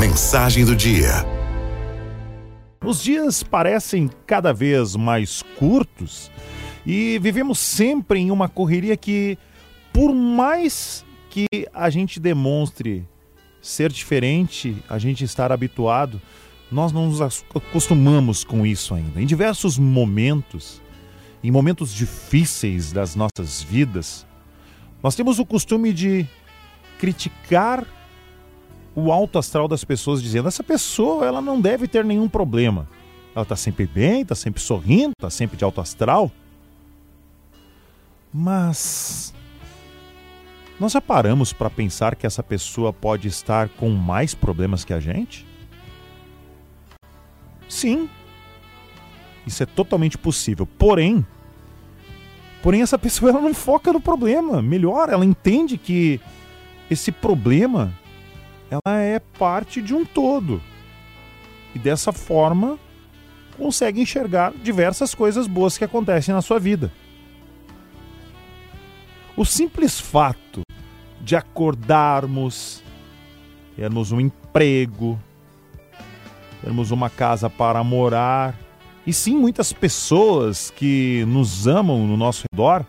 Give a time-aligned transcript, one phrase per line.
[0.00, 1.26] Mensagem do dia.
[2.82, 6.30] Os dias parecem cada vez mais curtos
[6.86, 9.36] e vivemos sempre em uma correria que,
[9.92, 13.06] por mais que a gente demonstre
[13.60, 16.18] ser diferente, a gente estar habituado,
[16.72, 19.20] nós não nos acostumamos com isso ainda.
[19.20, 20.80] Em diversos momentos,
[21.44, 24.26] em momentos difíceis das nossas vidas,
[25.02, 26.26] nós temos o costume de
[26.98, 27.86] criticar
[29.00, 32.88] o alto astral das pessoas dizendo essa pessoa ela não deve ter nenhum problema.
[33.34, 36.30] Ela está sempre bem, está sempre sorrindo, está sempre de alto astral.
[38.32, 39.32] Mas
[40.78, 45.00] nós já paramos para pensar que essa pessoa pode estar com mais problemas que a
[45.00, 45.46] gente?
[47.68, 48.08] Sim.
[49.46, 50.66] Isso é totalmente possível.
[50.66, 51.24] Porém,
[52.62, 54.62] porém essa pessoa ela não foca no problema.
[54.62, 56.20] Melhor, ela entende que
[56.90, 57.92] esse problema
[58.70, 60.62] ela é parte de um todo.
[61.74, 62.78] E dessa forma
[63.58, 66.92] consegue enxergar diversas coisas boas que acontecem na sua vida.
[69.36, 70.62] O simples fato
[71.20, 72.82] de acordarmos,
[73.76, 75.18] termos um emprego,
[76.62, 78.54] termos uma casa para morar,
[79.06, 82.84] e sim muitas pessoas que nos amam no nosso redor,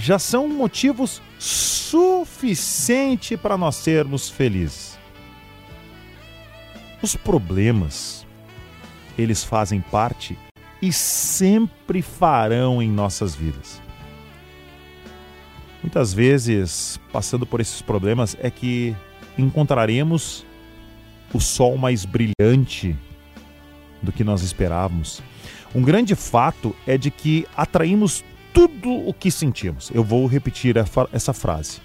[0.00, 4.98] já são motivos suficiente para nós sermos felizes.
[7.02, 8.26] Os problemas,
[9.18, 10.38] eles fazem parte
[10.80, 13.80] e sempre farão em nossas vidas.
[15.82, 18.96] Muitas vezes, passando por esses problemas, é que
[19.36, 20.46] encontraremos
[21.32, 22.96] o sol mais brilhante
[24.02, 25.22] do que nós esperávamos.
[25.74, 29.90] Um grande fato é de que atraímos tudo o que sentimos.
[29.94, 30.76] Eu vou repetir
[31.12, 31.78] essa frase.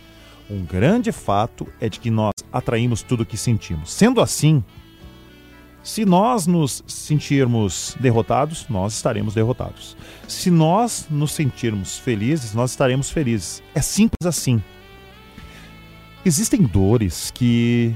[0.49, 3.91] Um grande fato é de que nós atraímos tudo o que sentimos.
[3.91, 4.63] Sendo assim,
[5.83, 9.95] se nós nos sentirmos derrotados, nós estaremos derrotados.
[10.27, 13.61] Se nós nos sentirmos felizes, nós estaremos felizes.
[13.73, 14.61] É simples assim.
[16.25, 17.93] Existem dores que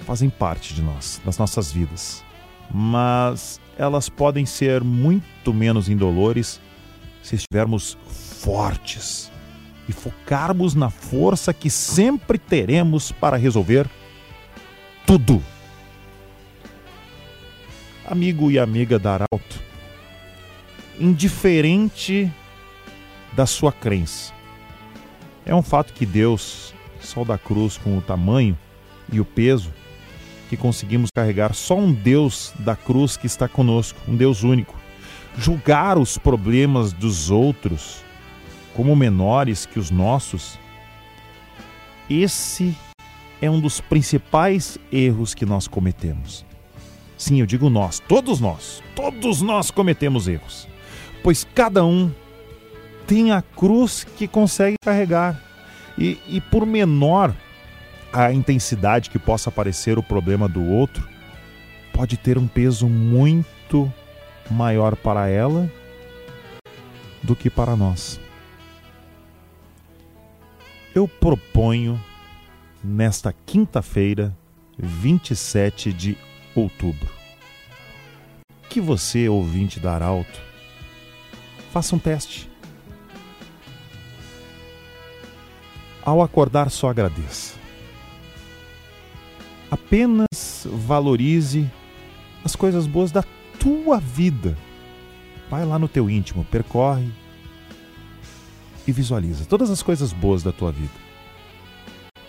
[0.00, 2.22] fazem parte de nós, das nossas vidas,
[2.70, 6.60] mas elas podem ser muito menos indolores
[7.22, 7.96] se estivermos
[8.42, 9.30] fortes
[9.88, 13.88] e focarmos na força que sempre teremos para resolver
[15.06, 15.42] tudo.
[18.04, 19.62] Amigo e amiga da Arauto,
[20.98, 22.30] indiferente
[23.32, 24.32] da sua crença,
[25.46, 28.58] é um fato que Deus, Sol da Cruz, com o tamanho
[29.10, 29.72] e o peso
[30.48, 34.81] que conseguimos carregar, só um Deus da cruz que está conosco, um Deus único
[35.36, 38.02] julgar os problemas dos outros
[38.74, 40.58] como menores que os nossos,
[42.08, 42.76] esse
[43.40, 46.44] é um dos principais erros que nós cometemos.
[47.16, 50.66] Sim, eu digo nós, todos nós, todos nós cometemos erros,
[51.22, 52.10] pois cada um
[53.06, 55.40] tem a cruz que consegue carregar.
[55.98, 57.34] E, e por menor
[58.12, 61.06] a intensidade que possa parecer o problema do outro,
[61.92, 63.92] pode ter um peso muito
[64.50, 65.70] maior para ela
[67.22, 68.20] do que para nós.
[70.94, 72.02] Eu proponho
[72.82, 74.36] nesta quinta-feira,
[74.78, 76.18] 27 de
[76.54, 77.08] outubro,
[78.68, 80.40] que você, ouvinte da Arauto,
[81.72, 82.50] faça um teste.
[86.04, 87.54] Ao acordar, só agradeça.
[89.70, 91.70] Apenas valorize
[92.44, 93.24] as coisas boas da
[93.62, 94.58] tua vida.
[95.48, 97.08] Vai lá no teu íntimo, percorre
[98.86, 100.90] e visualiza todas as coisas boas da tua vida.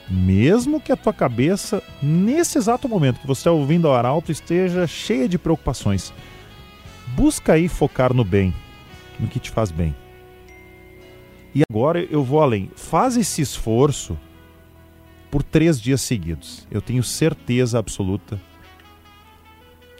[0.07, 4.85] Mesmo que a tua cabeça, nesse exato momento que você está ouvindo o arauto, esteja
[4.85, 6.13] cheia de preocupações,
[7.16, 8.53] busca aí focar no bem,
[9.19, 9.95] no que te faz bem.
[11.55, 12.69] E agora eu vou além.
[12.75, 14.19] Faz esse esforço
[15.31, 16.67] por três dias seguidos.
[16.69, 18.39] Eu tenho certeza absoluta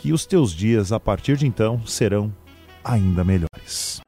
[0.04, 2.30] que os teus dias a partir de então serão
[2.84, 4.02] ainda melhores.